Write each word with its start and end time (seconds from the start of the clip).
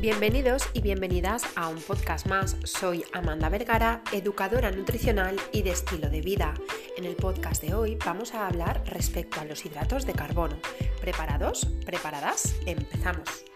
Bienvenidos 0.00 0.68
y 0.74 0.82
bienvenidas 0.82 1.42
a 1.56 1.68
un 1.68 1.80
podcast 1.80 2.26
más. 2.26 2.58
Soy 2.64 3.02
Amanda 3.14 3.48
Vergara, 3.48 4.02
educadora 4.12 4.70
nutricional 4.70 5.40
y 5.52 5.62
de 5.62 5.70
estilo 5.70 6.10
de 6.10 6.20
vida. 6.20 6.52
En 6.98 7.04
el 7.06 7.16
podcast 7.16 7.62
de 7.62 7.74
hoy 7.74 7.96
vamos 8.04 8.34
a 8.34 8.46
hablar 8.46 8.82
respecto 8.86 9.40
a 9.40 9.46
los 9.46 9.64
hidratos 9.64 10.04
de 10.04 10.12
carbono. 10.12 10.58
¿Preparados? 11.00 11.66
¿Preparadas? 11.86 12.54
Empezamos. 12.66 13.46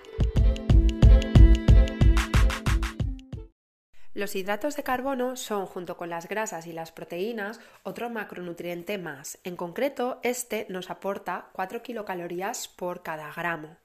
Los 4.14 4.34
hidratos 4.34 4.76
de 4.76 4.82
carbono 4.82 5.36
son, 5.36 5.66
junto 5.66 5.96
con 5.96 6.10
las 6.10 6.26
grasas 6.26 6.66
y 6.66 6.72
las 6.72 6.90
proteínas, 6.90 7.60
otro 7.84 8.10
macronutriente 8.10 8.98
más. 8.98 9.38
En 9.44 9.56
concreto, 9.56 10.20
este 10.22 10.66
nos 10.68 10.90
aporta 10.90 11.50
4 11.52 11.82
kilocalorías 11.82 12.66
por 12.66 13.02
cada 13.02 13.30
gramo. 13.32 13.76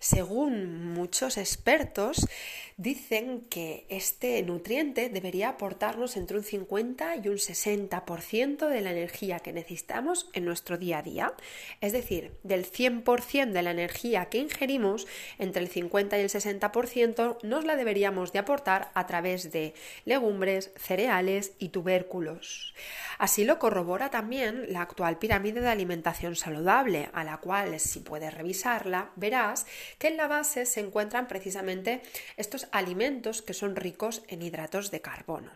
Según 0.00 0.92
muchos 0.92 1.38
expertos, 1.38 2.28
dicen 2.76 3.40
que 3.50 3.84
este 3.88 4.40
nutriente 4.44 5.08
debería 5.08 5.48
aportarnos 5.48 6.16
entre 6.16 6.36
un 6.36 6.44
50 6.44 7.16
y 7.16 7.28
un 7.28 7.38
60% 7.38 8.68
de 8.68 8.80
la 8.80 8.92
energía 8.92 9.40
que 9.40 9.52
necesitamos 9.52 10.30
en 10.32 10.44
nuestro 10.44 10.78
día 10.78 10.98
a 10.98 11.02
día. 11.02 11.34
Es 11.80 11.92
decir, 11.92 12.30
del 12.44 12.70
100% 12.70 13.50
de 13.50 13.62
la 13.62 13.72
energía 13.72 14.26
que 14.26 14.38
ingerimos, 14.38 15.08
entre 15.38 15.62
el 15.62 15.68
50 15.68 16.16
y 16.16 16.20
el 16.20 16.30
60% 16.30 17.38
nos 17.42 17.64
la 17.64 17.74
deberíamos 17.74 18.32
de 18.32 18.38
aportar 18.38 18.92
a 18.94 19.08
través 19.08 19.50
de 19.50 19.74
legumbres, 20.04 20.70
cereales 20.76 21.54
y 21.58 21.70
tubérculos. 21.70 22.74
Así 23.18 23.44
lo 23.44 23.58
corrobora 23.58 24.10
también 24.10 24.72
la 24.72 24.82
actual 24.82 25.18
pirámide 25.18 25.60
de 25.60 25.68
alimentación 25.68 26.36
saludable, 26.36 27.10
a 27.12 27.24
la 27.24 27.38
cual, 27.38 27.78
si 27.80 28.00
puedes 28.00 28.32
revisarla, 28.32 29.10
verás 29.16 29.66
que 29.98 30.08
en 30.08 30.16
la 30.16 30.28
base 30.28 30.66
se 30.66 30.80
encuentran 30.80 31.26
precisamente 31.26 32.00
estos 32.36 32.68
alimentos 32.70 33.42
que 33.42 33.54
son 33.54 33.74
ricos 33.74 34.22
en 34.28 34.42
hidratos 34.42 34.92
de 34.92 35.00
carbono. 35.00 35.50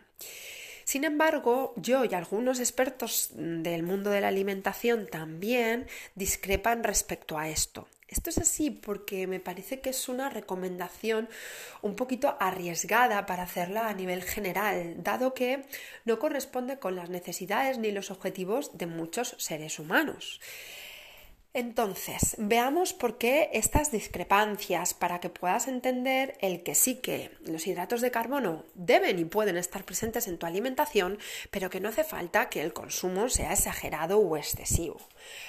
Sin 0.84 1.04
embargo, 1.04 1.72
yo 1.76 2.04
y 2.04 2.14
algunos 2.14 2.58
expertos 2.58 3.30
del 3.32 3.84
mundo 3.84 4.10
de 4.10 4.20
la 4.20 4.28
alimentación 4.28 5.06
también 5.06 5.86
discrepan 6.16 6.82
respecto 6.82 7.38
a 7.38 7.48
esto. 7.48 7.86
Esto 8.12 8.28
es 8.28 8.36
así 8.36 8.70
porque 8.70 9.26
me 9.26 9.40
parece 9.40 9.80
que 9.80 9.88
es 9.88 10.06
una 10.06 10.28
recomendación 10.28 11.30
un 11.80 11.96
poquito 11.96 12.36
arriesgada 12.40 13.24
para 13.24 13.44
hacerla 13.44 13.88
a 13.88 13.94
nivel 13.94 14.22
general, 14.22 15.02
dado 15.02 15.32
que 15.32 15.64
no 16.04 16.18
corresponde 16.18 16.78
con 16.78 16.94
las 16.94 17.08
necesidades 17.08 17.78
ni 17.78 17.90
los 17.90 18.10
objetivos 18.10 18.76
de 18.76 18.84
muchos 18.84 19.34
seres 19.38 19.78
humanos. 19.78 20.40
Entonces, 21.54 22.34
veamos 22.38 22.94
por 22.94 23.18
qué 23.18 23.50
estas 23.52 23.90
discrepancias 23.90 24.94
para 24.94 25.20
que 25.20 25.28
puedas 25.28 25.68
entender 25.68 26.36
el 26.40 26.62
que 26.62 26.74
sí 26.74 26.96
que 26.96 27.30
los 27.46 27.66
hidratos 27.66 28.00
de 28.00 28.10
carbono 28.10 28.64
deben 28.74 29.18
y 29.18 29.26
pueden 29.26 29.58
estar 29.58 29.84
presentes 29.84 30.28
en 30.28 30.38
tu 30.38 30.46
alimentación, 30.46 31.18
pero 31.50 31.68
que 31.68 31.80
no 31.80 31.90
hace 31.90 32.04
falta 32.04 32.48
que 32.48 32.62
el 32.62 32.72
consumo 32.72 33.28
sea 33.28 33.52
exagerado 33.52 34.18
o 34.18 34.38
excesivo. 34.38 34.98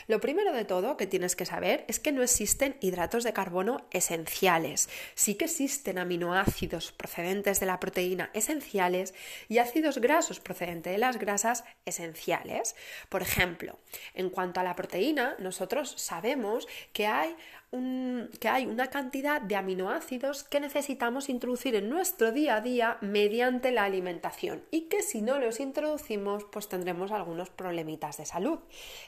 Lo 0.07 0.19
primero 0.19 0.53
de 0.53 0.65
todo 0.65 0.97
que 0.97 1.07
tienes 1.07 1.35
que 1.35 1.45
saber 1.45 1.85
es 1.87 1.99
que 1.99 2.11
no 2.11 2.23
existen 2.23 2.77
hidratos 2.81 3.23
de 3.23 3.33
carbono 3.33 3.85
esenciales. 3.91 4.89
Sí 5.15 5.35
que 5.35 5.45
existen 5.45 5.97
aminoácidos 5.97 6.91
procedentes 6.91 7.59
de 7.59 7.65
la 7.65 7.79
proteína 7.79 8.29
esenciales 8.33 9.13
y 9.47 9.57
ácidos 9.57 9.99
grasos 9.99 10.39
procedentes 10.39 10.93
de 10.93 10.99
las 10.99 11.17
grasas 11.17 11.63
esenciales. 11.85 12.75
Por 13.09 13.21
ejemplo, 13.21 13.79
en 14.13 14.29
cuanto 14.29 14.59
a 14.59 14.63
la 14.63 14.75
proteína, 14.75 15.35
nosotros 15.39 15.93
sabemos 15.97 16.67
que 16.91 17.07
hay 17.07 17.35
que 18.39 18.49
hay 18.49 18.67
una 18.67 18.91
cantidad 18.91 19.41
de 19.41 19.55
aminoácidos 19.55 20.43
que 20.43 20.59
necesitamos 20.59 21.27
introducir 21.27 21.75
en 21.75 21.89
nuestro 21.89 22.31
día 22.31 22.57
a 22.57 22.61
día 22.61 22.97
mediante 23.01 23.71
la 23.71 23.83
alimentación 23.83 24.63
y 24.69 24.81
que 24.81 25.01
si 25.01 25.23
no 25.23 25.39
los 25.39 25.59
introducimos 25.59 26.43
pues 26.51 26.69
tendremos 26.69 27.11
algunos 27.11 27.49
problemitas 27.49 28.17
de 28.17 28.27
salud. 28.27 28.59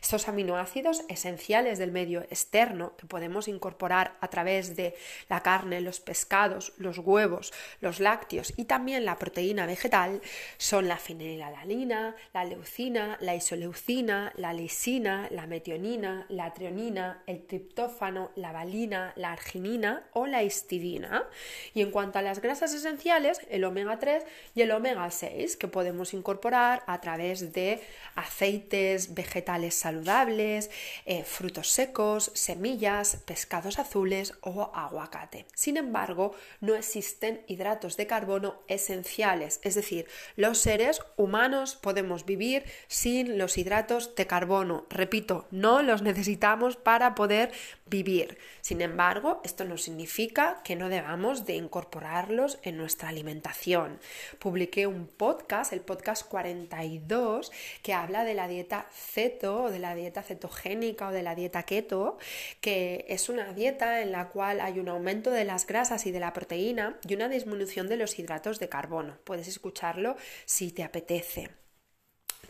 Estos 0.02 0.28
aminoácidos 0.28 1.04
esenciales 1.10 1.78
del 1.78 1.92
medio 1.92 2.22
externo 2.22 2.96
que 2.98 3.06
podemos 3.06 3.48
incorporar 3.48 4.18
a 4.20 4.30
través 4.30 4.76
de 4.76 4.96
la 5.30 5.42
carne, 5.42 5.80
los 5.82 6.00
pescados, 6.00 6.74
los 6.78 6.98
huevos, 6.98 7.54
los 7.82 8.00
lácteos 8.00 8.52
y 8.58 8.66
también 8.66 9.06
la 9.06 9.20
proteína 9.20 9.68
vegetal 9.68 10.22
son 10.58 10.88
la 10.88 10.98
fenilalanina, 10.98 12.16
la 12.34 12.46
leucina, 12.46 13.18
la 13.22 13.36
isoleucina, 13.36 14.34
la 14.38 14.54
lisina, 14.54 15.28
la 15.30 15.46
metionina, 15.46 16.26
la 16.30 16.52
treonina, 16.52 17.22
el 17.28 17.46
triptófano, 17.46 18.32
la 18.36 18.55
valina, 18.56 19.12
la 19.18 19.34
arginina 19.34 20.08
o 20.14 20.28
la 20.28 20.42
histidina. 20.42 21.28
Y 21.74 21.82
en 21.82 21.92
cuanto 21.92 22.20
a 22.20 22.22
las 22.22 22.42
grasas 22.42 22.74
esenciales, 22.74 23.42
el 23.50 23.66
omega 23.66 24.00
3 24.00 24.24
y 24.56 24.62
el 24.62 24.72
omega 24.72 25.12
6, 25.12 25.58
que 25.58 25.68
podemos 25.68 26.14
incorporar 26.14 26.82
a 26.88 27.02
través 27.02 27.52
de 27.52 27.82
aceites 28.16 29.14
vegetales 29.14 29.76
saludables, 29.76 30.72
eh, 31.06 31.26
frutos 31.26 31.70
secos, 31.70 32.32
semillas, 32.34 33.18
pescados 33.26 33.78
azules 33.78 34.34
o 34.40 34.72
aguacate. 34.74 35.46
Sin 35.54 35.76
embargo, 35.76 36.34
no 36.62 36.76
existen 36.76 37.42
hidratos 37.48 37.98
de 37.98 38.08
carbono 38.08 38.56
esenciales, 38.70 39.60
es 39.64 39.76
decir, 39.76 40.08
los 40.38 40.60
seres 40.60 41.02
humanos 41.18 41.76
podemos 41.76 42.26
vivir 42.26 42.64
sin 42.88 43.38
los 43.38 43.58
hidratos 43.58 44.16
de 44.16 44.28
carbono. 44.28 44.86
Repito, 44.90 45.46
no 45.52 45.82
los 45.82 46.02
necesitamos 46.02 46.78
para 46.78 47.16
poder 47.16 47.52
vivir. 47.86 48.38
Sin 48.62 48.82
embargo, 48.82 49.42
esto 49.44 49.66
no 49.66 49.78
significa 49.78 50.62
que 50.64 50.76
no 50.76 50.90
debamos 50.90 51.46
de 51.46 51.56
incorporarlos 51.56 52.60
en 52.64 52.78
nuestra 52.78 53.10
alimentación. 53.10 54.00
Publiqué 54.40 54.88
un 54.88 55.08
podcast, 55.08 55.74
el 55.74 55.82
podcast 55.82 56.28
42, 56.28 57.52
que 57.82 57.94
habla 57.94 58.24
de 58.24 58.34
la 58.34 58.48
dieta 58.48 58.88
ceto 58.92 59.64
o 59.64 59.72
de 59.72 59.80
la 59.80 59.96
dieta 59.96 60.24
cetogénica 60.24 61.10
o 61.10 61.12
de 61.12 61.24
la 61.24 61.36
dieta 61.36 61.64
keto, 61.64 62.18
que 62.62 63.06
es 63.10 63.30
una 63.30 63.54
dieta 63.54 64.02
en 64.02 64.12
la 64.12 64.30
cual 64.30 64.62
hay 64.62 64.80
un 64.80 64.90
aumento 64.90 65.32
de 65.32 65.46
las 65.46 65.68
grasas 65.68 66.06
y 66.06 66.12
de 66.12 66.20
la 66.20 66.34
proteína 66.34 66.98
y 67.08 67.14
una 67.16 67.30
disminución 67.30 67.88
de 67.88 67.98
los 67.98 68.18
hidratos 68.20 68.60
de 68.60 68.70
carbono. 68.70 69.18
Puedes 69.24 69.48
escucharlo 69.48 70.16
si 70.46 70.72
te 70.72 70.84
apetece 70.84 71.65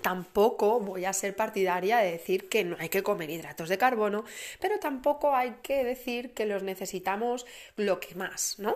tampoco 0.02 0.80
voy 0.80 1.06
a 1.06 1.14
ser 1.14 1.36
partidaria 1.36 1.98
de 1.98 2.12
decir 2.12 2.50
que 2.50 2.64
no 2.64 2.76
hay 2.80 2.90
que 2.90 3.04
comer 3.04 3.30
hidratos 3.30 3.70
de 3.70 3.78
carbono, 3.78 4.26
pero 4.60 4.80
tampoco 4.80 5.36
hay 5.36 5.56
que 5.62 5.84
decir 5.84 6.34
que 6.34 6.46
los 6.46 6.64
necesitamos 6.64 7.46
lo 7.76 8.00
que 8.00 8.16
más, 8.16 8.60
¿no? 8.60 8.76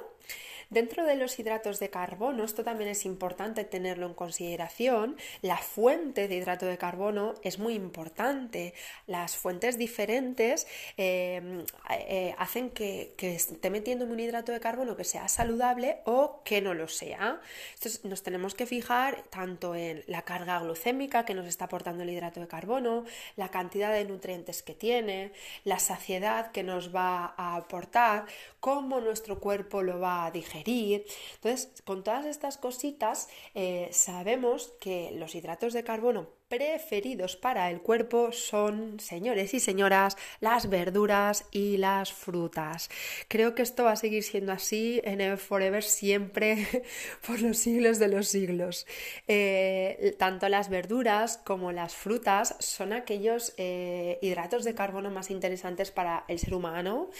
Dentro 0.69 1.03
de 1.03 1.16
los 1.16 1.40
hidratos 1.40 1.80
de 1.80 1.90
carbono, 1.90 2.44
esto 2.44 2.63
también 2.63 2.91
es 2.91 3.03
importante 3.03 3.63
tenerlo 3.63 4.06
en 4.06 4.13
consideración, 4.13 5.18
la 5.41 5.57
fuente 5.57 6.28
de 6.28 6.35
hidrato 6.35 6.68
de 6.68 6.78
carbono 6.78 7.34
es 7.41 7.57
muy 7.57 7.74
importante. 7.74 8.75
Las 9.08 9.35
fuentes 9.35 9.79
diferentes 9.79 10.68
eh, 10.97 11.66
eh, 11.90 12.35
hacen 12.38 12.69
que, 12.69 13.16
esté 13.19 13.72
metiendo 13.72 14.06
un 14.06 14.19
hidrato 14.19 14.52
de 14.52 14.59
carbono 14.59 14.96
que 14.96 15.06
sea 15.06 15.28
saludable 15.28 16.02
o 16.06 16.41
que 16.46 16.62
no 16.62 16.75
lo 16.75 16.88
sea. 16.88 17.41
Entonces 17.74 18.06
nos 18.06 18.22
tenemos 18.22 18.53
que 18.53 18.68
fijar 18.68 19.24
tanto 19.31 19.74
en 19.74 20.03
la 20.06 20.22
carga 20.22 20.59
glucémica 20.59 21.25
que 21.25 21.34
nos 21.34 21.47
está 21.47 21.66
aportando 21.66 22.03
el 22.03 22.12
hidrato 22.12 22.41
de 22.41 22.47
carbono, 22.47 23.06
la 23.38 23.50
cantidad 23.50 23.91
de 23.91 24.06
nutrientes 24.06 24.62
que 24.62 24.75
tiene, 24.75 25.31
la 25.63 25.79
saciedad 25.79 26.52
que 26.52 26.62
nos 26.62 26.96
va 26.96 27.34
a 27.38 27.56
aportar, 27.56 28.25
cómo 28.59 29.00
nuestro 29.00 29.40
cuerpo 29.40 29.81
lo 29.81 30.00
va 30.00 30.28
a 30.28 30.31
digerir 30.31 30.59
entonces, 30.66 31.81
con 31.86 32.03
todas 32.03 32.25
estas 32.25 32.58
cositas, 32.58 33.28
eh, 33.56 33.90
sabemos 33.92 34.74
que 34.80 35.12
los 35.12 35.36
hidratos 35.36 35.74
de 35.74 35.84
carbono 35.84 36.39
preferidos 36.50 37.36
para 37.36 37.70
el 37.70 37.80
cuerpo 37.80 38.32
son, 38.32 39.00
señores 39.00 39.54
y 39.54 39.60
señoras, 39.60 40.18
las 40.40 40.68
verduras 40.68 41.46
y 41.52 41.78
las 41.78 42.12
frutas. 42.12 42.90
Creo 43.28 43.53
que 43.53 43.62
esto 43.62 43.84
va 43.84 43.91
a 43.91 43.96
seguir 43.96 44.23
siendo 44.23 44.52
así 44.52 45.00
en 45.03 45.22
el 45.22 45.38
Forever 45.38 45.84
siempre 45.84 46.68
por 47.28 47.40
los 47.40 47.59
siglos 47.59 48.00
de 48.00 48.08
los 48.08 48.28
siglos. 48.28 48.88
Eh, 49.28 50.16
tanto 50.18 50.50
las 50.50 50.70
verduras 50.70 51.38
como 51.38 51.72
las 51.72 51.94
frutas 51.94 52.56
son 52.58 52.94
aquellos 52.94 53.53
eh, 53.58 54.18
hidratos 54.23 54.64
de 54.64 54.73
carbono 54.73 55.12
más 55.12 55.29
interesantes 55.29 55.91
para 55.91 56.26
el 56.28 56.40
ser 56.40 56.56
humano 56.56 57.12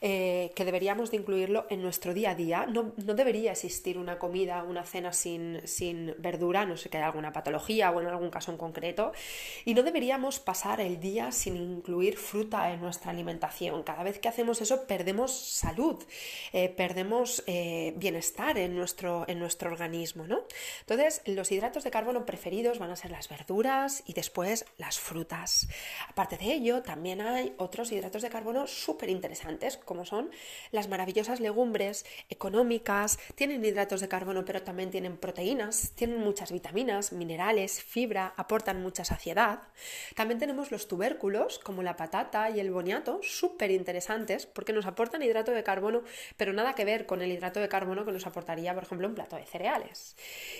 eh, 0.00 0.50
que 0.56 0.64
deberíamos 0.64 1.10
de 1.10 1.18
incluirlo 1.18 1.66
en 1.68 1.82
nuestro 1.82 2.14
día 2.14 2.30
a 2.30 2.34
día. 2.34 2.64
No, 2.64 2.94
no 3.04 3.14
debería 3.14 3.52
existir 3.52 3.98
una 3.98 4.18
comida, 4.18 4.62
una 4.62 4.84
cena 4.84 5.12
sin, 5.12 5.60
sin 5.66 6.14
verdura, 6.18 6.64
no 6.64 6.78
sé 6.78 6.88
que 6.88 6.96
haya 6.96 7.06
alguna 7.06 7.34
patología 7.34 7.90
o 7.90 8.00
en 8.00 8.06
algún 8.06 8.30
caso 8.30 8.50
en 8.50 8.56
concreto 8.56 8.77
y 9.64 9.74
no 9.74 9.82
deberíamos 9.82 10.40
pasar 10.40 10.80
el 10.80 11.00
día 11.00 11.32
sin 11.32 11.56
incluir 11.56 12.16
fruta 12.16 12.72
en 12.72 12.80
nuestra 12.80 13.10
alimentación. 13.10 13.82
Cada 13.82 14.02
vez 14.02 14.18
que 14.18 14.28
hacemos 14.28 14.60
eso 14.60 14.86
perdemos 14.86 15.32
salud, 15.32 15.96
eh, 16.52 16.68
perdemos 16.68 17.42
eh, 17.46 17.92
bienestar 17.96 18.56
en 18.58 18.76
nuestro, 18.76 19.24
en 19.28 19.38
nuestro 19.38 19.70
organismo. 19.70 20.26
¿no? 20.26 20.42
Entonces, 20.80 21.22
los 21.26 21.50
hidratos 21.50 21.84
de 21.84 21.90
carbono 21.90 22.24
preferidos 22.24 22.78
van 22.78 22.90
a 22.90 22.96
ser 22.96 23.10
las 23.10 23.28
verduras 23.28 24.02
y 24.06 24.12
después 24.12 24.64
las 24.76 24.98
frutas. 24.98 25.68
Aparte 26.08 26.36
de 26.36 26.52
ello, 26.52 26.82
también 26.82 27.20
hay 27.20 27.54
otros 27.58 27.90
hidratos 27.92 28.22
de 28.22 28.30
carbono 28.30 28.66
súper 28.66 29.10
interesantes, 29.10 29.76
como 29.76 30.04
son 30.04 30.30
las 30.70 30.88
maravillosas 30.88 31.40
legumbres 31.40 32.06
económicas, 32.28 33.18
tienen 33.34 33.64
hidratos 33.64 34.00
de 34.00 34.08
carbono, 34.08 34.44
pero 34.44 34.62
también 34.62 34.90
tienen 34.90 35.16
proteínas, 35.16 35.92
tienen 35.94 36.20
muchas 36.20 36.52
vitaminas, 36.52 37.12
minerales, 37.12 37.82
fibra, 37.82 38.34
aportan 38.36 38.67
mucha 38.76 39.04
saciedad. 39.04 39.60
También 40.14 40.38
tenemos 40.38 40.70
los 40.70 40.88
tubérculos, 40.88 41.58
como 41.58 41.82
la 41.82 41.96
patata 41.96 42.50
y 42.50 42.60
el 42.60 42.70
boniato, 42.70 43.20
súper 43.22 43.70
interesantes 43.70 44.46
porque 44.46 44.72
nos 44.72 44.86
aportan 44.86 45.22
hidrato 45.22 45.52
de 45.52 45.62
carbono, 45.62 46.02
pero 46.36 46.52
nada 46.52 46.74
que 46.74 46.84
ver 46.84 47.06
con 47.06 47.22
el 47.22 47.32
hidrato 47.32 47.60
de 47.60 47.68
carbono 47.68 48.04
que 48.04 48.12
nos 48.12 48.26
aportaría, 48.26 48.74
por 48.74 48.84
ejemplo, 48.84 49.08
un 49.08 49.14
plato 49.14 49.36
de 49.36 49.44
cereales. 49.44 50.16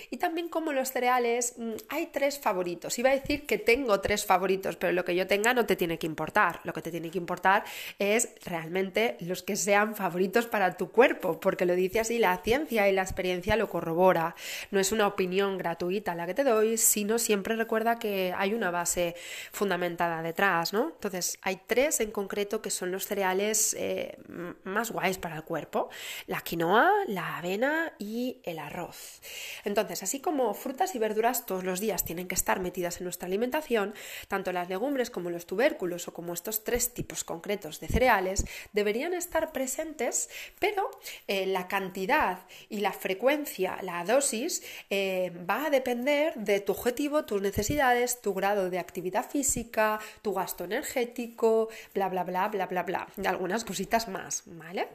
Y 0.09 0.17
también 0.17 0.49
como 0.49 0.73
los 0.73 0.91
cereales, 0.91 1.53
mm, 1.57 1.73
hay 1.89 2.07
tres 2.07 2.39
favoritos. 2.39 2.97
Iba 2.99 3.11
a 3.11 3.15
decir 3.15 3.45
que 3.45 3.57
tengo 3.57 3.99
tres 4.01 4.25
favoritos, 4.25 4.75
pero 4.75 4.93
lo 4.93 5.05
que 5.05 5.15
yo 5.15 5.27
tenga 5.27 5.53
no 5.53 5.65
te 5.65 5.75
tiene 5.75 5.97
que 5.99 6.07
importar. 6.07 6.61
Lo 6.63 6.73
que 6.73 6.81
te 6.81 6.91
tiene 6.91 7.11
que 7.11 7.17
importar 7.17 7.63
es 7.99 8.29
realmente 8.45 9.17
los 9.19 9.43
que 9.43 9.55
sean 9.55 9.95
favoritos 9.95 10.47
para 10.47 10.77
tu 10.77 10.91
cuerpo, 10.91 11.39
porque 11.39 11.65
lo 11.65 11.75
dice 11.75 11.99
así 11.99 12.19
la 12.19 12.37
ciencia 12.37 12.89
y 12.89 12.93
la 12.93 13.01
experiencia 13.01 13.55
lo 13.55 13.69
corrobora. 13.69 14.35
No 14.71 14.79
es 14.79 14.91
una 14.91 15.07
opinión 15.07 15.57
gratuita 15.57 16.15
la 16.15 16.25
que 16.25 16.33
te 16.33 16.43
doy, 16.43 16.77
sino 16.77 17.19
siempre 17.19 17.55
recuerda 17.55 17.98
que 17.99 18.33
hay 18.35 18.53
una 18.53 18.71
base 18.71 19.15
fundamentada 19.51 20.21
detrás, 20.21 20.73
¿no? 20.73 20.89
Entonces, 20.89 21.37
hay 21.41 21.61
tres 21.67 21.99
en 21.99 22.11
concreto 22.11 22.61
que 22.61 22.69
son 22.69 22.91
los 22.91 23.05
cereales 23.05 23.75
eh, 23.77 24.17
más 24.63 24.91
guays 24.91 25.17
para 25.17 25.35
el 25.35 25.43
cuerpo: 25.43 25.89
la 26.27 26.41
quinoa, 26.41 26.91
la 27.07 27.37
avena 27.37 27.93
y 27.99 28.41
el 28.43 28.59
arroz. 28.59 29.21
Entonces, 29.63 30.03
así 30.03 30.19
como 30.19 30.53
frutas 30.53 30.95
y 30.95 30.99
verduras 30.99 31.45
todos 31.45 31.63
los 31.63 31.79
días 31.79 32.05
tienen 32.05 32.27
que 32.27 32.35
estar 32.35 32.59
metidas 32.59 32.97
en 32.97 33.03
nuestra 33.03 33.27
alimentación, 33.27 33.93
tanto 34.27 34.51
las 34.51 34.69
legumbres 34.69 35.09
como 35.09 35.29
los 35.29 35.45
tubérculos 35.45 36.07
o 36.07 36.13
como 36.13 36.33
estos 36.33 36.63
tres 36.63 36.93
tipos 36.93 37.23
concretos 37.23 37.79
de 37.79 37.87
cereales 37.87 38.45
deberían 38.73 39.13
estar 39.13 39.51
presentes, 39.51 40.29
pero 40.59 40.89
eh, 41.27 41.45
la 41.45 41.67
cantidad 41.67 42.45
y 42.69 42.79
la 42.79 42.93
frecuencia, 42.93 43.77
la 43.81 44.03
dosis, 44.03 44.63
eh, 44.89 45.31
va 45.49 45.65
a 45.65 45.69
depender 45.69 46.33
de 46.35 46.59
tu 46.59 46.71
objetivo, 46.71 47.25
tus 47.25 47.41
necesidades, 47.41 47.88
tu 48.21 48.33
grado 48.33 48.69
de 48.69 48.79
actividad 48.79 49.29
física, 49.29 49.99
tu 50.21 50.33
gasto 50.33 50.63
energético, 50.63 51.69
bla, 51.93 52.09
bla, 52.09 52.23
bla, 52.23 52.47
bla, 52.47 52.67
bla, 52.67 52.83
bla, 52.83 53.07
y 53.17 53.27
algunas 53.27 53.65
cositas 53.65 54.07
más, 54.07 54.43
¿vale? 54.45 54.87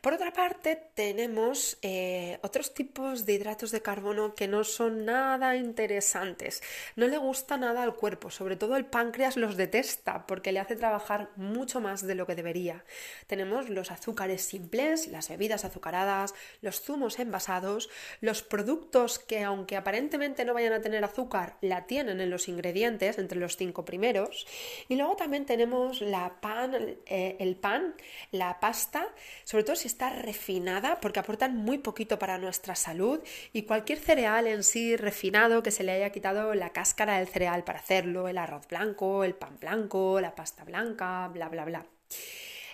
Por 0.00 0.14
otra 0.14 0.32
parte, 0.32 0.82
tenemos 0.94 1.76
eh, 1.82 2.38
otros 2.42 2.72
tipos 2.72 3.26
de 3.26 3.34
hidratos 3.34 3.70
de 3.70 3.82
carbono 3.82 4.34
que 4.34 4.48
no 4.48 4.64
son 4.64 5.04
nada 5.04 5.56
interesantes. 5.56 6.62
No 6.96 7.06
le 7.06 7.18
gusta 7.18 7.58
nada 7.58 7.82
al 7.82 7.94
cuerpo, 7.94 8.30
sobre 8.30 8.56
todo 8.56 8.76
el 8.76 8.86
páncreas 8.86 9.36
los 9.36 9.56
detesta 9.56 10.26
porque 10.26 10.52
le 10.52 10.60
hace 10.60 10.76
trabajar 10.76 11.28
mucho 11.36 11.80
más 11.80 12.06
de 12.06 12.14
lo 12.14 12.26
que 12.26 12.34
debería. 12.34 12.84
Tenemos 13.26 13.68
los 13.68 13.90
azúcares 13.90 14.42
simples, 14.42 15.08
las 15.08 15.28
bebidas 15.28 15.64
azucaradas, 15.64 16.34
los 16.62 16.80
zumos 16.80 17.18
envasados, 17.18 17.90
los 18.20 18.42
productos 18.42 19.18
que 19.18 19.42
aunque 19.42 19.76
aparentemente 19.76 20.44
no 20.44 20.54
vayan 20.54 20.72
a 20.72 20.80
tener 20.80 21.04
azúcar, 21.04 21.56
la 21.60 21.86
tienen 21.86 22.20
en 22.20 22.29
los 22.30 22.48
ingredientes, 22.48 23.18
entre 23.18 23.38
los 23.38 23.56
cinco 23.56 23.84
primeros. 23.84 24.46
Y 24.88 24.96
luego 24.96 25.16
también 25.16 25.46
tenemos 25.46 26.00
la 26.00 26.40
pan, 26.40 26.74
eh, 27.06 27.36
el 27.38 27.56
pan, 27.56 27.94
la 28.30 28.60
pasta, 28.60 29.08
sobre 29.44 29.64
todo 29.64 29.76
si 29.76 29.88
está 29.88 30.10
refinada 30.10 31.00
porque 31.00 31.20
aportan 31.20 31.56
muy 31.56 31.78
poquito 31.78 32.18
para 32.18 32.38
nuestra 32.38 32.74
salud 32.74 33.20
y 33.52 33.62
cualquier 33.62 33.98
cereal 33.98 34.46
en 34.46 34.62
sí 34.62 34.96
refinado 34.96 35.62
que 35.62 35.70
se 35.70 35.84
le 35.84 35.92
haya 35.92 36.10
quitado 36.10 36.54
la 36.54 36.70
cáscara 36.70 37.18
del 37.18 37.28
cereal 37.28 37.64
para 37.64 37.80
hacerlo, 37.80 38.28
el 38.28 38.38
arroz 38.38 38.66
blanco, 38.68 39.24
el 39.24 39.34
pan 39.34 39.58
blanco, 39.60 40.20
la 40.20 40.34
pasta 40.34 40.64
blanca, 40.64 41.28
bla, 41.28 41.48
bla, 41.48 41.64
bla. 41.64 41.86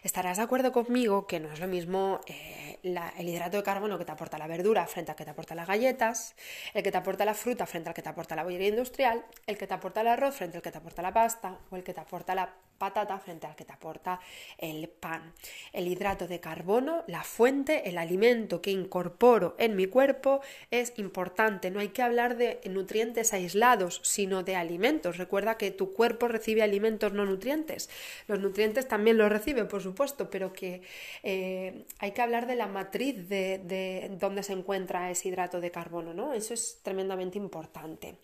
Estarás 0.02 0.36
de 0.36 0.44
acuerdo 0.44 0.70
conmigo 0.70 1.26
que 1.26 1.40
no 1.40 1.52
es 1.52 1.58
lo 1.58 1.66
mismo 1.66 2.20
eh, 2.26 2.65
el 2.82 3.28
hidrato 3.28 3.56
de 3.56 3.62
carbono 3.62 3.98
que 3.98 4.04
te 4.04 4.12
aporta 4.12 4.38
la 4.38 4.46
verdura 4.46 4.86
frente 4.86 5.12
al 5.12 5.16
que 5.16 5.24
te 5.24 5.30
aporta 5.30 5.54
las 5.54 5.66
galletas, 5.66 6.34
el 6.74 6.82
que 6.82 6.90
te 6.90 6.98
aporta 6.98 7.24
la 7.24 7.34
fruta 7.34 7.66
frente 7.66 7.88
al 7.88 7.94
que 7.94 8.02
te 8.02 8.08
aporta 8.08 8.36
la 8.36 8.44
bollería 8.44 8.68
industrial, 8.68 9.24
el 9.46 9.58
que 9.58 9.66
te 9.66 9.74
aporta 9.74 10.00
el 10.00 10.08
arroz 10.08 10.36
frente 10.36 10.56
al 10.56 10.62
que 10.62 10.70
te 10.70 10.78
aporta 10.78 11.02
la 11.02 11.12
pasta 11.12 11.58
o 11.70 11.76
el 11.76 11.84
que 11.84 11.94
te 11.94 12.00
aporta 12.00 12.34
la 12.34 12.54
patata 12.78 13.18
frente 13.18 13.46
al 13.46 13.56
que 13.56 13.64
te 13.64 13.72
aporta 13.72 14.20
el 14.58 14.88
pan. 14.88 15.32
El 15.72 15.86
hidrato 15.88 16.26
de 16.26 16.40
carbono, 16.40 17.04
la 17.06 17.22
fuente, 17.22 17.88
el 17.88 17.98
alimento 17.98 18.62
que 18.62 18.70
incorporo 18.70 19.54
en 19.58 19.76
mi 19.76 19.86
cuerpo 19.86 20.40
es 20.70 20.92
importante. 20.96 21.70
No 21.70 21.80
hay 21.80 21.88
que 21.88 22.02
hablar 22.02 22.36
de 22.36 22.60
nutrientes 22.68 23.32
aislados, 23.32 24.00
sino 24.04 24.42
de 24.42 24.56
alimentos. 24.56 25.16
Recuerda 25.16 25.56
que 25.56 25.70
tu 25.70 25.92
cuerpo 25.92 26.28
recibe 26.28 26.62
alimentos 26.62 27.12
no 27.12 27.24
nutrientes. 27.24 27.90
Los 28.26 28.40
nutrientes 28.40 28.88
también 28.88 29.18
los 29.18 29.30
recibe, 29.30 29.64
por 29.64 29.82
supuesto, 29.82 30.30
pero 30.30 30.52
que 30.52 30.82
eh, 31.22 31.84
hay 31.98 32.12
que 32.12 32.22
hablar 32.22 32.46
de 32.46 32.56
la 32.56 32.66
matriz 32.66 33.28
de, 33.28 33.58
de 33.58 34.10
dónde 34.18 34.42
se 34.42 34.52
encuentra 34.52 35.10
ese 35.10 35.28
hidrato 35.28 35.60
de 35.60 35.70
carbono, 35.70 36.14
¿no? 36.14 36.32
Eso 36.32 36.54
es 36.54 36.80
tremendamente 36.82 37.38
importante. 37.38 38.16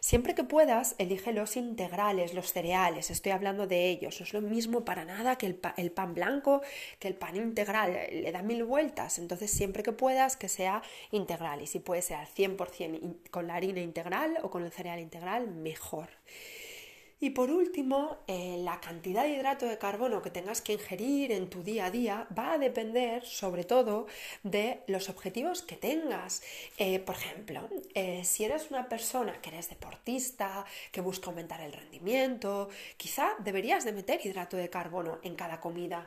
Siempre 0.00 0.34
que 0.34 0.44
puedas, 0.44 0.94
elige 0.98 1.32
los 1.32 1.56
integrales, 1.56 2.34
los 2.34 2.52
cereales. 2.52 3.10
Estoy 3.10 3.32
hablando 3.32 3.66
de 3.66 3.88
ellos 3.88 3.95
no 4.02 4.08
es 4.08 4.32
lo 4.32 4.40
mismo 4.40 4.84
para 4.84 5.04
nada 5.04 5.36
que 5.36 5.46
el, 5.46 5.54
pan 5.54 6.14
blanco, 6.14 6.62
que 6.98 7.08
el 7.08 7.14
pan 7.14 7.36
integral. 7.36 7.92
Le 8.10 8.30
da 8.32 8.42
mil 8.42 8.64
vueltas. 8.64 9.18
Entonces, 9.18 9.50
siempre 9.50 9.82
que 9.82 9.92
puedas, 9.92 10.36
que 10.36 10.48
sea 10.48 10.82
integral. 11.10 11.62
Y 11.62 11.66
si 11.66 11.80
puede 11.80 12.02
ser 12.02 12.16
al 12.16 12.28
100% 12.28 13.30
con 13.30 13.46
la 13.46 13.54
harina 13.54 13.80
integral 13.80 14.38
o 14.42 14.50
con 14.50 14.64
el 14.64 14.72
cereal 14.72 15.00
integral, 15.00 15.48
mejor. 15.48 16.08
Y 17.18 17.30
por 17.30 17.50
último, 17.50 18.18
eh, 18.26 18.58
la 18.62 18.78
cantidad 18.78 19.22
de 19.22 19.30
hidrato 19.30 19.64
de 19.64 19.78
carbono 19.78 20.20
que 20.20 20.28
tengas 20.28 20.60
que 20.60 20.74
ingerir 20.74 21.32
en 21.32 21.48
tu 21.48 21.62
día 21.62 21.86
a 21.86 21.90
día 21.90 22.26
va 22.36 22.52
a 22.52 22.58
depender 22.58 23.24
sobre 23.24 23.64
todo 23.64 24.06
de 24.42 24.82
los 24.86 25.08
objetivos 25.08 25.62
que 25.62 25.76
tengas. 25.76 26.42
Eh, 26.76 26.98
por 26.98 27.14
ejemplo, 27.14 27.70
eh, 27.94 28.22
si 28.22 28.44
eres 28.44 28.70
una 28.70 28.90
persona 28.90 29.40
que 29.40 29.48
eres 29.48 29.70
deportista, 29.70 30.66
que 30.92 31.00
busca 31.00 31.30
aumentar 31.30 31.62
el 31.62 31.72
rendimiento, 31.72 32.68
quizá 32.98 33.30
deberías 33.38 33.86
de 33.86 33.92
meter 33.92 34.20
hidrato 34.22 34.58
de 34.58 34.68
carbono 34.68 35.18
en 35.22 35.36
cada 35.36 35.58
comida, 35.58 36.06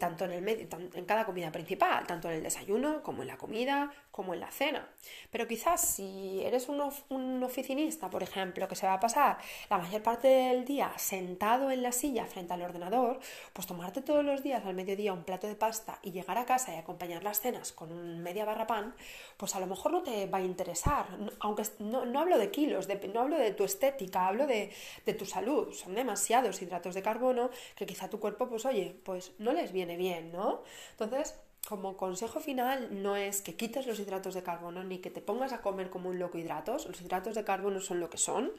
tanto 0.00 0.24
en, 0.24 0.32
el 0.32 0.68
en 0.68 1.04
cada 1.04 1.24
comida 1.24 1.52
principal, 1.52 2.04
tanto 2.04 2.28
en 2.30 2.38
el 2.38 2.42
desayuno 2.42 3.04
como 3.04 3.22
en 3.22 3.28
la 3.28 3.36
comida, 3.36 3.92
como 4.10 4.34
en 4.34 4.40
la 4.40 4.50
cena. 4.50 4.88
Pero 5.30 5.46
quizás 5.46 5.80
si 5.80 6.42
eres 6.44 6.68
un, 6.68 6.82
un 7.10 7.42
oficinista, 7.44 8.10
por 8.10 8.24
ejemplo, 8.24 8.66
que 8.66 8.74
se 8.74 8.86
va 8.86 8.94
a 8.94 9.00
pasar 9.00 9.38
la 9.70 9.78
mayor 9.78 10.02
parte 10.02 10.47
del 10.52 10.64
día 10.64 10.92
sentado 10.96 11.70
en 11.70 11.82
la 11.82 11.92
silla 11.92 12.26
frente 12.26 12.54
al 12.54 12.62
ordenador, 12.62 13.20
pues 13.52 13.66
tomarte 13.66 14.02
todos 14.02 14.24
los 14.24 14.42
días 14.42 14.64
al 14.64 14.74
mediodía 14.74 15.12
un 15.12 15.24
plato 15.24 15.46
de 15.46 15.54
pasta 15.54 15.98
y 16.02 16.12
llegar 16.12 16.38
a 16.38 16.46
casa 16.46 16.74
y 16.74 16.78
acompañar 16.78 17.22
las 17.22 17.40
cenas 17.40 17.72
con 17.72 17.92
un 17.92 18.22
media 18.22 18.44
barra 18.44 18.66
pan, 18.66 18.94
pues 19.36 19.54
a 19.54 19.60
lo 19.60 19.66
mejor 19.66 19.92
no 19.92 20.02
te 20.02 20.26
va 20.26 20.38
a 20.38 20.42
interesar. 20.42 21.06
Aunque 21.40 21.62
no, 21.78 22.04
no 22.04 22.20
hablo 22.20 22.38
de 22.38 22.50
kilos, 22.50 22.88
no 22.88 23.20
hablo 23.20 23.38
de 23.38 23.52
tu 23.52 23.64
estética, 23.64 24.26
hablo 24.26 24.46
de, 24.46 24.72
de 25.06 25.14
tu 25.14 25.26
salud. 25.26 25.72
Son 25.72 25.94
demasiados 25.94 26.60
hidratos 26.62 26.94
de 26.94 27.02
carbono 27.02 27.50
que 27.76 27.86
quizá 27.86 28.08
tu 28.08 28.20
cuerpo, 28.20 28.48
pues 28.48 28.64
oye, 28.64 28.96
pues 29.04 29.32
no 29.38 29.52
les 29.52 29.72
viene 29.72 29.96
bien, 29.96 30.32
¿no? 30.32 30.62
Entonces, 30.92 31.34
como 31.68 31.98
consejo 31.98 32.40
final 32.40 33.02
no 33.02 33.14
es 33.14 33.42
que 33.42 33.54
quites 33.54 33.86
los 33.86 34.00
hidratos 34.00 34.32
de 34.32 34.42
carbono 34.42 34.84
ni 34.84 35.00
que 35.00 35.10
te 35.10 35.20
pongas 35.20 35.52
a 35.52 35.60
comer 35.60 35.90
como 35.90 36.08
un 36.08 36.18
loco 36.18 36.38
hidratos. 36.38 36.86
Los 36.86 37.02
hidratos 37.02 37.34
de 37.34 37.44
carbono 37.44 37.82
son 37.82 38.00
lo 38.00 38.08
que 38.08 38.16
son. 38.16 38.52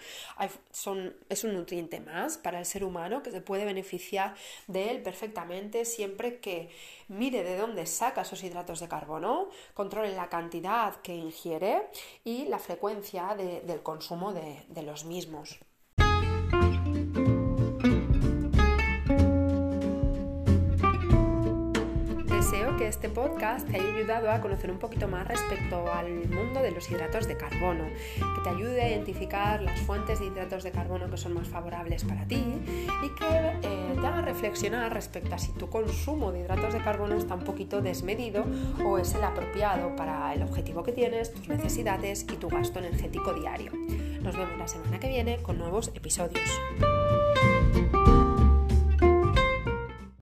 son 0.72 1.16
es 1.28 1.44
un 1.44 1.56
nutriente 1.56 2.02
más 2.02 2.38
para 2.38 2.60
el 2.60 2.68
ser 2.68 2.84
humano 2.84 3.24
que 3.24 3.32
se 3.32 3.42
puede 3.42 3.66
beneficiar 3.66 4.36
de 4.68 4.92
él 4.92 5.02
perfectamente 5.02 5.86
siempre 5.86 6.40
que 6.40 6.70
mire 7.08 7.44
de 7.44 7.58
dónde 7.58 7.88
saca 7.88 8.22
esos 8.22 8.44
hidratos 8.44 8.80
de 8.80 8.88
carbono, 8.88 9.50
controle 9.74 10.14
la 10.14 10.30
cantidad 10.30 10.96
que 11.02 11.16
ingiere 11.16 11.88
y 12.24 12.46
la 12.46 12.60
frecuencia 12.60 13.36
del 13.36 13.82
consumo 13.82 14.34
de 14.34 14.84
los 14.84 15.06
mismos. 15.06 15.58
Este 22.90 23.08
podcast 23.08 23.70
te 23.70 23.78
haya 23.78 23.96
ayudado 23.96 24.32
a 24.32 24.42
conocer 24.42 24.72
un 24.72 24.80
poquito 24.80 25.08
más 25.08 25.28
respecto 25.28 25.92
al 25.94 26.28
mundo 26.28 26.60
de 26.62 26.72
los 26.72 26.90
hidratos 26.90 27.28
de 27.28 27.38
carbono, 27.38 27.86
que 27.86 28.42
te 28.44 28.50
ayude 28.50 28.82
a 28.82 28.90
identificar 28.90 29.62
las 29.62 29.80
fuentes 29.82 30.20
de 30.20 30.26
hidratos 30.26 30.64
de 30.64 30.72
carbono 30.72 31.10
que 31.10 31.18
son 31.18 31.34
más 31.34 31.48
favorables 31.48 32.04
para 32.04 32.26
ti 32.26 32.44
y 33.04 33.10
que 33.16 33.28
eh, 33.62 33.96
te 34.02 34.08
haga 34.08 34.22
reflexionar 34.22 34.92
respecto 34.92 35.36
a 35.36 35.38
si 35.38 35.52
tu 35.52 35.70
consumo 35.70 36.32
de 36.32 36.40
hidratos 36.40 36.74
de 36.74 36.82
carbono 36.82 37.16
está 37.16 37.36
un 37.36 37.44
poquito 37.44 37.80
desmedido 37.82 38.44
o 38.84 38.98
es 38.98 39.14
el 39.14 39.24
apropiado 39.24 39.96
para 39.96 40.34
el 40.34 40.42
objetivo 40.42 40.82
que 40.82 40.92
tienes, 40.92 41.32
tus 41.32 41.48
necesidades 41.48 42.24
y 42.24 42.38
tu 42.38 42.50
gasto 42.50 42.80
energético 42.80 43.34
diario. 43.34 43.72
Nos 44.22 44.36
vemos 44.36 44.58
la 44.58 44.68
semana 44.68 45.00
que 45.00 45.10
viene 45.10 45.38
con 45.44 45.60
nuevos 45.60 45.92
episodios. 45.94 46.50